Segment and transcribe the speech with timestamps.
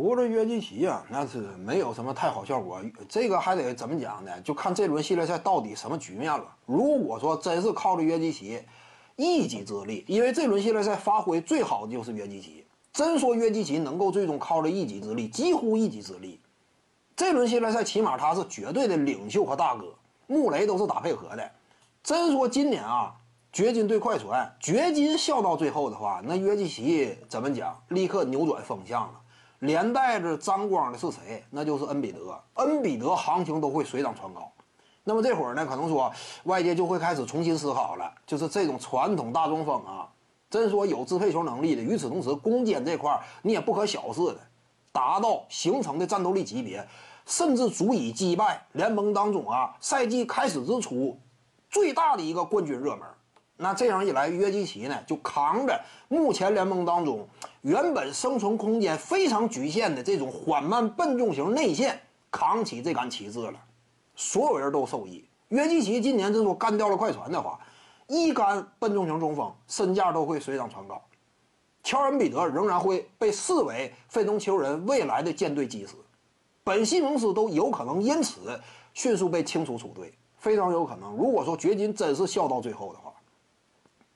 [0.00, 2.80] 胡子约基奇啊，那是没有什么太好效果。
[3.06, 4.40] 这个还得怎么讲呢？
[4.40, 6.56] 就看这轮系列赛到底什么局面了。
[6.64, 8.62] 如果说真是靠着约基奇
[9.16, 12.64] 一己之力，因为这轮系列赛发挥最好的就是约基奇。
[12.94, 16.40] 真说约基奇能够最终靠着一己之力，几乎一己之力，
[17.14, 19.94] 这轮系列赛起码他是绝对的领袖和大哥。
[20.28, 21.50] 穆雷都是打配合的。
[22.02, 23.14] 真说今年啊。
[23.52, 27.76] 掘金对快船，掘金笑到最后的话，那约基奇怎么讲？
[27.88, 29.20] 立刻扭转风向了，
[29.60, 31.44] 连带着沾光的是谁？
[31.50, 32.38] 那就是恩比德。
[32.54, 34.50] 恩比德行情都会水涨船高。
[35.04, 36.12] 那么这会儿呢，可能说
[36.44, 40.08] 外界就会开始重新思考了，就是这种传统大中锋啊，
[40.50, 44.40] 真说有支配球能力的，与此同时攻坚这块你也不可小视的，
[44.92, 46.86] 达到形成的战斗力级别，
[47.26, 51.18] 甚至足以击败联盟当中啊赛季开始之初
[51.70, 53.00] 最大的一个冠军热门。
[53.62, 55.78] 那这样一来，约基奇呢就扛着
[56.08, 57.28] 目前联盟当中
[57.60, 63.52] 原本生存空间非常局限的这种缓慢笨重型内线，扛起这杆旗帜了，
[64.16, 65.22] 所有人都受益。
[65.48, 67.60] 约基奇今年真说干掉了快船的话，
[68.06, 70.98] 一杆笨重型中锋身价都会水涨船高。
[71.82, 75.92] 乔恩比德仍然会被视为费城球人未来的舰队基石，
[76.64, 78.58] 本西蒙斯都有可能因此
[78.94, 81.14] 迅速被清除出队，非常有可能。
[81.14, 83.12] 如果说掘金真是笑到最后的话。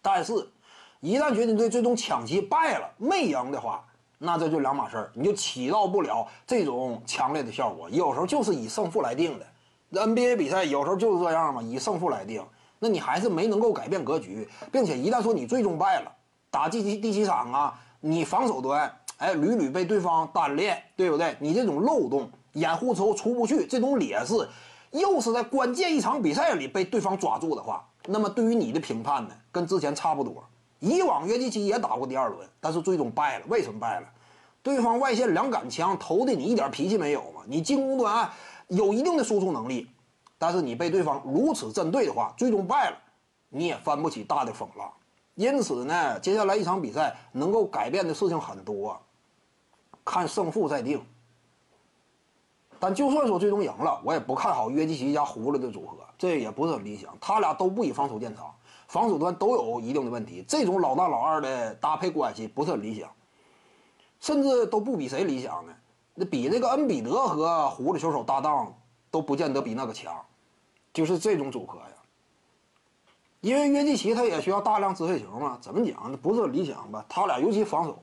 [0.00, 0.32] 但是，
[1.00, 3.84] 一旦掘金队最终抢七败了没赢的话，
[4.18, 7.88] 那这就两码事儿，你就起到不了这种强烈的效果。
[7.90, 12.44] 有时候就是以胜负来定的，NBA 比赛有时候就是这样嘛，以胜负来定。
[12.80, 16.12] 那你还是没能够改变格局，并且一旦说你最终败了，
[16.50, 21.36] 打第七第七场啊，你防守端哎屡屡被对方单练，对不对？
[21.40, 24.48] 你这种漏洞掩护之后出不去，这种劣势，
[24.92, 27.84] 又是在关键一场比赛里被对方抓住的话。
[28.10, 30.42] 那么对于你的评判呢，跟之前差不多。
[30.80, 33.44] 以往约基奇也打过第二轮，但是最终败了。
[33.48, 34.08] 为什么败了？
[34.62, 37.42] 对方外线两杆枪投的你一点脾气没有嘛？
[37.46, 38.30] 你进攻端
[38.68, 39.90] 有一定的输出能力，
[40.38, 42.96] 但是你被对方如此针对的话，最终败了，
[43.50, 44.90] 你也翻不起大的风浪。
[45.34, 48.98] 因此呢，接下来一场比赛能够改变的事情很多，
[50.04, 51.04] 看胜负再定。
[52.80, 57.16] 但就算说最终赢了，我也不看好约基奇加胡子的组合，这也不是很理想。
[57.20, 58.54] 他俩都不以防守见长，
[58.86, 63.10] 防守端都有一定的问题，这种老大老二的搭配关系不是很理想，
[64.20, 65.72] 甚至都不比谁理想呢？
[66.14, 68.74] 那比那个恩比德和胡子球手搭档
[69.10, 70.14] 都不见得比那个强，
[70.92, 71.86] 就是这种组合呀。
[73.40, 77.04] 因为约基奇他也需要大量支配球嘛，怎么讲不是很理想吧？
[77.08, 78.02] 他俩尤其防守。